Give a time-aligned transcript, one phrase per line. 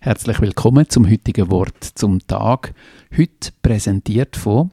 [0.00, 2.72] Herzlich willkommen zum heutigen Wort zum Tag.
[3.16, 4.70] Heute präsentiert von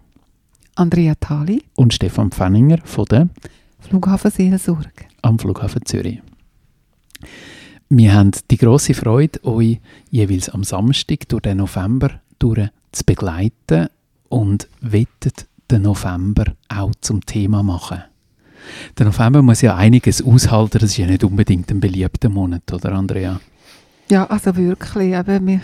[0.75, 3.29] Andrea Thali und Stefan Pfenninger von der
[3.79, 6.21] Flughafen Seelsorge am Flughafen Zürich.
[7.89, 9.79] Wir haben die große Freude, euch
[10.11, 13.87] jeweils am Samstag durch den November durch zu begleiten
[14.29, 18.03] und wettet den November auch zum Thema machen.
[18.99, 22.91] Der November muss ja einiges aushalten, das ist ja nicht unbedingt ein beliebter Monat, oder
[22.91, 23.39] Andrea?
[24.09, 25.62] Ja, also wirklich, eben, ich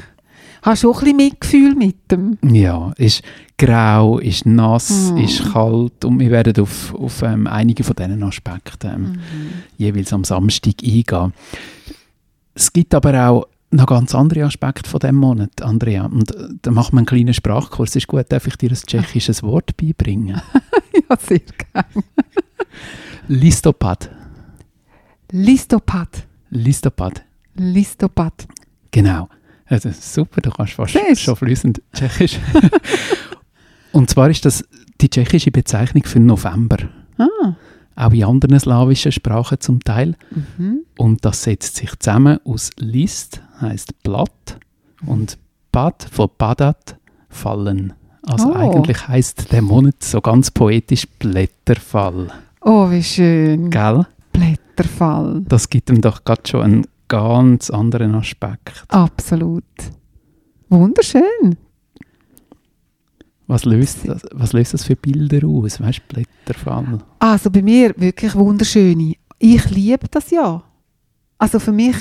[0.64, 2.38] habe schon ein bisschen Mitgefühl mit dem.
[2.44, 3.22] Ja, ist
[3.58, 5.18] grau, ist nass, Mm.
[5.18, 9.18] ist kalt und wir werden auf, auf ähm, einige von diesen Aspekten ähm, Mhm.
[9.78, 11.34] jeweils am Samstag eingehen.
[12.56, 16.06] Es gibt aber auch noch ganz andere Aspekte von diesem Monat, Andrea.
[16.06, 17.96] Und äh, da machen wir einen kleinen Sprachkurs.
[17.96, 20.42] Ist gut, darf ich dir ein tschechisches Wort beibringen?
[21.10, 21.86] ja, sehr gerne.
[23.28, 24.10] Listopad.
[25.32, 26.26] Listopad.
[26.50, 27.24] Listopad.
[27.56, 28.48] Listopad.
[28.92, 29.30] Genau.
[29.66, 31.22] Also, super, du kannst fast Siehst.
[31.22, 32.40] schon fließend Tschechisch.
[33.92, 34.64] Und zwar ist das
[35.02, 36.78] die tschechische Bezeichnung für November.
[37.18, 37.54] Ah.
[37.96, 40.16] Auch in anderen slawischen Sprachen zum Teil.
[40.58, 40.82] Mhm.
[40.98, 44.58] Und das setzt sich zusammen aus List, heißt Blatt,
[45.06, 45.38] und
[45.72, 46.98] Bad von Badat,
[47.30, 47.94] fallen.
[48.24, 48.54] Also Oh.
[48.56, 52.28] eigentlich heißt der Monat so ganz poetisch Blätterfall.
[52.62, 53.70] Oh, wie schön.
[53.72, 54.06] Gell?
[54.32, 55.42] Blätterfall.
[55.48, 58.86] Das gibt ihm doch gerade schon einen ganz anderen Aspekt.
[58.88, 59.66] Absolut.
[60.70, 61.58] Wunderschön.
[63.48, 65.82] Was löst das, was löst das für Bilder aus?
[65.82, 67.00] Weißt du, Blätterfall?
[67.20, 69.16] Also bei mir wirklich wunderschöne.
[69.40, 70.64] Ich liebe das ja.
[71.38, 71.98] Also für mich,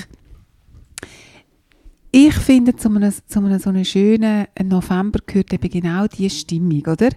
[2.12, 6.82] ich finde, zu einem, zu einem so einem schönen November gehört eben genau diese Stimmung,
[6.86, 7.08] oder?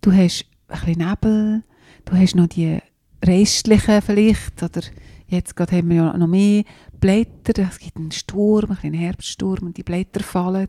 [0.00, 1.62] Du hast ein bisschen Nebel,
[2.06, 2.80] du hast noch die
[3.24, 4.80] restlichen vielleicht, oder
[5.28, 6.64] jetzt gerade haben wir ja noch mehr
[6.96, 10.68] Blätter, es gibt einen Sturm, ein bisschen Herbststurm und die Blätter fallen.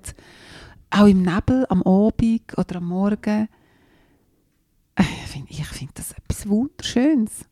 [0.89, 3.47] Auch im Nebel, am Abend oder am Morgen.
[4.95, 7.45] Äh, Ich finde ich find das etwas Wunderschönes.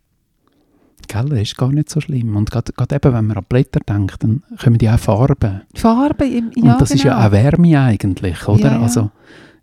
[1.08, 2.36] Gell, das ist gar nicht so schlimm.
[2.36, 5.62] Und gerade eben, wenn man an Blätter denkt, dann kommen die auch Farben.
[5.76, 7.28] Die Farbe im Und ja, das ist ja genau.
[7.28, 8.72] auch Wärme eigentlich, oder?
[8.72, 8.82] Ja, ja.
[8.82, 9.12] Also,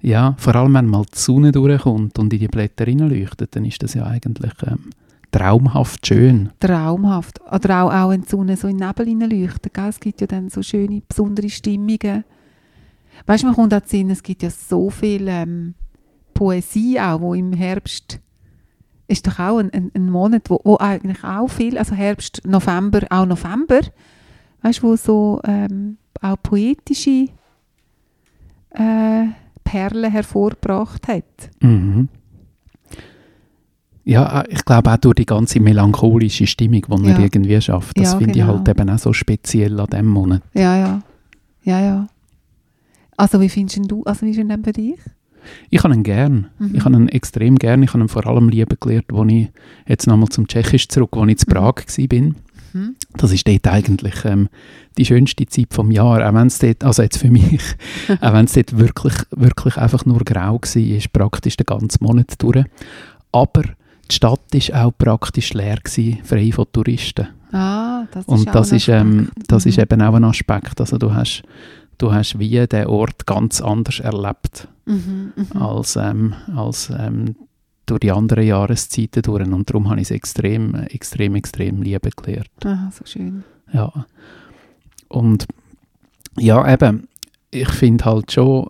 [0.01, 3.83] ja, vor allem wenn mal die Sonne durchkommt und in die Blätter hineinleuchtet, dann ist
[3.83, 4.91] das ja eigentlich ähm,
[5.33, 6.51] traumhaft schön.
[6.61, 7.41] traumhaft.
[7.51, 9.77] Oder auch, auch wenn die Sonne so in den Nebel hineinleuchtet.
[9.77, 12.25] Es gibt ja dann so schöne, besondere Stimmungen.
[13.27, 15.75] Weißt du, man kommt auch zu Sinn, es gibt ja so viel ähm,
[16.35, 18.21] Poesie auch, wo im Herbst
[19.09, 23.01] ist doch auch ein, ein, ein Monat, wo, wo eigentlich auch viel, also Herbst, November,
[23.11, 23.81] auch November,
[24.63, 27.29] weißt du, wo so ähm, auch poetische
[28.71, 29.27] äh,
[29.65, 31.51] Perlen hervorgebracht hat.
[31.61, 32.09] Mhm.
[34.05, 37.19] Ja, äh, ich glaube auch durch die ganze melancholische Stimmung, die man Ja.
[37.21, 37.99] irgendwie schafft.
[37.99, 38.59] Das Ja, finde ich genau.
[38.59, 40.43] halt eben auch so speziell an diesem Monat.
[40.55, 41.03] Ja, ja.
[41.65, 42.09] Ja, ja.
[43.17, 44.95] Also wie findest du, also wie ist denn bei dich?
[45.71, 46.49] Ich habe ihn gern.
[46.59, 46.75] Mhm.
[46.75, 47.83] Ich habe ihn extrem gern.
[47.83, 49.49] Ich habe ihn vor allem lieben gelernt, als ich
[49.87, 51.53] jetzt nochmal zum Tschechisch zurück, als ich in Mhm.
[51.53, 52.21] Prag war.
[52.75, 52.97] Mhm.
[53.19, 54.49] Das ist dort eigentlich ähm,
[54.97, 57.61] die schönste Zeit vom Jahr, auch wenn es dort, also jetzt für mich,
[58.21, 62.35] auch wenn es dort wirklich, wirklich einfach nur grau war, ist praktisch den ganzen Monat
[62.39, 62.65] durch.
[63.31, 63.63] Aber
[64.13, 67.29] die Stadt war auch praktisch leer, gewesen, frei von Touristen.
[67.53, 69.83] Ah, das ist Und auch das ein ist, ähm, das ist Mhm.
[69.83, 70.81] eben auch ein Aspekt.
[70.81, 71.43] Also du hast,
[71.99, 75.63] du hast wie den Ort ganz anders erlebt Mhm, mhm.
[75.63, 77.37] als, ähm, als ähm,
[77.87, 79.47] durch die anderen Jahreszeiten durch.
[79.47, 82.49] Und darum habe ich es extrem, extrem, extrem lieben gelernt.
[82.65, 83.45] Ah, so schön.
[83.73, 83.93] Ja.
[85.09, 85.47] Und
[86.39, 87.09] ja, eben,
[87.51, 88.67] ich finde halt schon,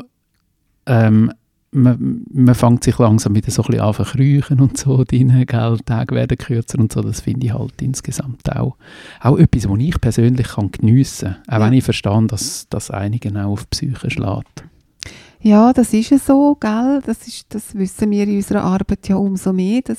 [0.86, 1.32] ähm,
[1.72, 5.44] man, man fängt sich langsam wieder so ein bisschen an zu kriechen und so drin,
[5.46, 8.76] gell, Tage werden kürzer und so, das finde ich halt insgesamt auch,
[9.20, 11.66] auch etwas, was ich persönlich kann geniessen kann, auch Ja.
[11.66, 14.64] wenn ich verstehe, dass das einigen auch auf die Psyche schlägt.
[15.40, 17.00] Ja, das ist ja so, gell?
[17.04, 19.80] Das, ist, das wissen wir in unserer Arbeit ja umso mehr.
[19.82, 19.98] Das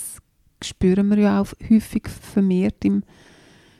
[0.63, 3.03] spüren wir ja auch häufig vermehrt im,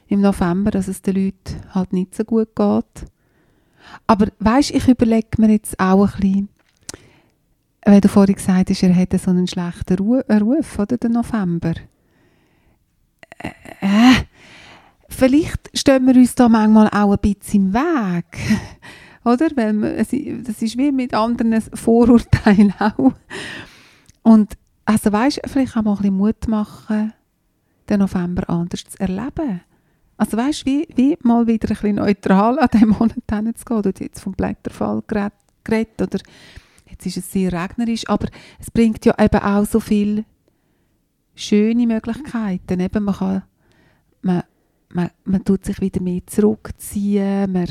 [0.08, 3.08] im November, dass es den Leuten halt nicht so gut geht.
[4.08, 6.50] Aber weißt, ich überlege mir jetzt auch ein bisschen,
[7.86, 11.74] weil du vorhin gesagt hast, er hätte so einen schlechten äh, Ruf, oder, der November.
[13.38, 13.50] Äh,
[13.82, 14.24] äh,
[15.10, 18.40] vielleicht stehen wir uns da manchmal auch ein bisschen im Weg.
[19.26, 19.50] Oder?
[19.56, 23.14] Weil man, das ist wie mit anderen Vorurteilen auch.
[24.22, 27.14] Und also weißt, vielleicht auch mal ein bisschen Mut machen,
[27.90, 29.62] den November anders zu erleben.
[30.18, 33.82] Also weißt, wie, wie mal wieder ein bisschen neutral an diesem Monat hinzugehen.
[33.82, 36.20] Du hast jetzt vom Blätterfall geredet oder
[36.94, 38.28] jetzt ist es sehr regnerisch, aber
[38.60, 40.26] es bringt ja eben auch so viele
[41.36, 42.80] schöne Möglichkeiten.
[42.80, 43.44] Eben, man, kann,
[44.22, 44.44] man,
[44.90, 47.68] man, man tut sich wieder mehr zurückziehen, man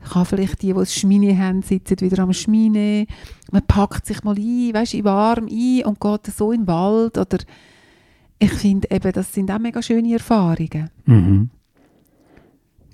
[0.00, 3.06] kann vielleicht die, die das Schmine haben, sitzen wieder am Schmine.
[3.52, 7.18] Man packt sich mal ein, weißt, in warm ein und geht so in den Wald.
[7.18, 7.38] Oder
[8.38, 10.90] ich finde das sind auch mega schöne Erfahrungen.
[11.04, 11.50] Mhm.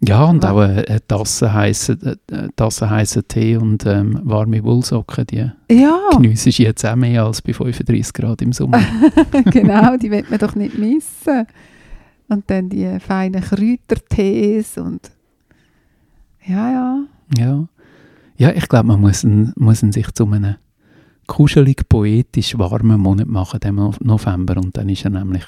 [0.01, 6.59] Ja, und auch eine, Tasse heißen Tee und ähm, warme Wollsocken, die Ja, geniesse ich
[6.59, 8.81] jetzt auch mehr als bei 35 Grad im Sommer.
[9.47, 11.47] genau, die will man doch nicht missen.
[12.29, 15.11] Und dann die feinen Kräutertees und
[16.47, 17.05] ja, ja.
[17.37, 17.69] Ja,
[18.37, 20.57] ja ich glaube, man muss, muss sich zu einem
[21.27, 24.57] kuschelig, poetisch warmen Monat machen, dem No- November.
[24.57, 25.45] Und dann ist er nämlich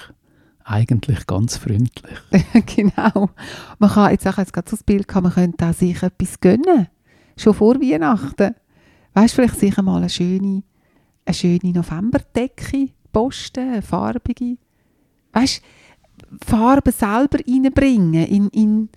[0.70, 2.18] eigentlich ganz freundlich.
[2.76, 3.30] genau.
[3.78, 6.40] Man kann jetzt auch jetzt gerade so das Bild gehabt, man könnte auch sich etwas
[6.40, 6.88] gönnen.
[7.36, 8.54] Schon vor Weihnachten.
[9.14, 10.62] Weißt du, vielleicht sich einmal eine schöne,
[11.24, 14.56] eine schöne Novemberdecke posten, eine farbige.
[15.32, 18.88] Weißt du, Farben selber reinbringen in, in,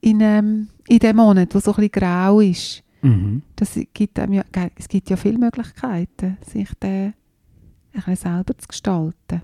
[0.00, 2.82] in, ähm, in den Monat, wo so ein bisschen grau ist.
[3.02, 3.42] Mhm.
[3.56, 4.44] Das gibt einem ja,
[4.76, 7.14] es gibt ja viele Möglichkeiten, sich den
[7.94, 9.42] ein bisschen selber zu gestalten.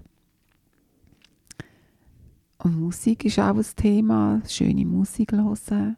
[2.59, 5.97] Und Musik ist auch ein Thema, schöne Musik hören.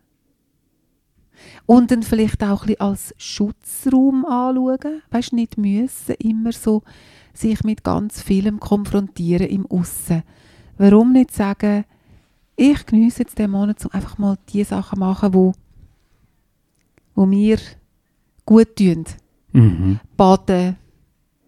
[1.64, 5.02] Und dann vielleicht auch ein bisschen als Schutzraum anschauen.
[5.10, 6.82] Weißt du, nicht müssen immer so
[7.32, 10.22] sich mit ganz vielem konfrontieren im Aussen.
[10.76, 11.84] Warum nicht sagen,
[12.56, 15.52] ich genieße jetzt den Monat, um einfach mal die Sachen zu machen, wo,
[17.14, 17.58] wo mir
[18.44, 19.04] gut tun.
[19.52, 20.00] Mhm.
[20.16, 20.76] Baden,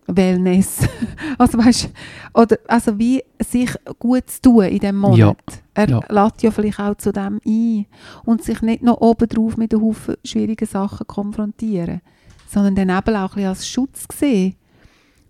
[0.07, 0.87] Wellness.
[1.39, 1.91] Also weißt,
[2.35, 5.19] oder also wie sich gut zu tun in diesem Monat.
[5.19, 5.35] Ja,
[5.75, 6.01] Er ja.
[6.09, 7.87] lädt ja vielleicht auch zu dem ein
[8.25, 12.01] und sich nicht noch obendrauf mit einem Haufen schwierigen Sachen konfrontieren,
[12.47, 14.55] sondern den eben auch ein bisschen als Schutz sehen.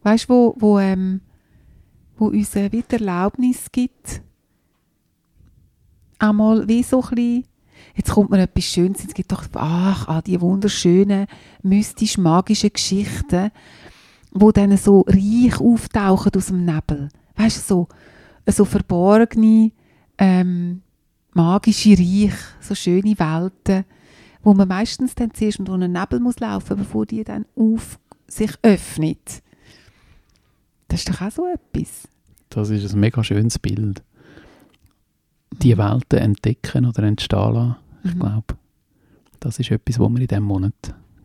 [0.02, 1.20] Weißt du, wo, wo, ähm,
[2.16, 4.20] wo uns wieder Erlaubnis gibt,
[6.18, 7.44] einmal wie so ein bisschen
[7.94, 11.26] Jetzt kommt mir etwas Schönes, es gibt doch, ach, all die wunderschönen,
[11.62, 13.50] mystisch-magischen Geschichten,
[14.32, 17.08] wo dann so reich auftauchen aus dem Nebel.
[17.36, 17.88] Weißt du, so,
[18.52, 19.72] so verborgene,
[20.18, 20.82] ähm,
[21.34, 23.84] magische Reich, so schöne Welten,
[24.42, 28.52] wo man meistens dann zuerst durch einen Nebel muss laufen, bevor die dann auf sich
[28.62, 29.42] öffnet.
[30.88, 32.08] Das ist doch auch so etwas.
[32.50, 34.02] Das ist ein mega schönes Bild.
[35.62, 37.76] Die Welten entdecken oder entstehen lassen.
[38.04, 38.20] Ich Mhm.
[38.20, 38.54] glaube,
[39.40, 40.74] das ist etwas, was man in diesem Monat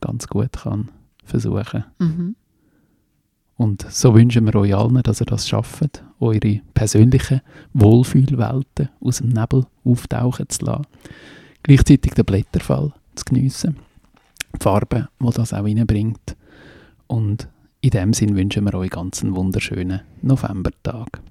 [0.01, 0.89] ganz gut kann
[1.23, 2.35] versuchen Mhm.
[3.57, 7.41] Und so wünschen wir euch allen, dass ihr das schafft, eure persönlichen
[7.73, 10.85] Wohlfühlwelten aus dem Nebel auftauchen zu lassen.
[11.63, 13.77] Gleichzeitig den Blätterfall zu geniessen.
[14.55, 16.37] Die Farbe, die das auch reinbringt.
[17.07, 17.49] Und
[17.81, 21.21] in dem Sinn wünschen wir euch ganz einen wunderschönen Novembertag.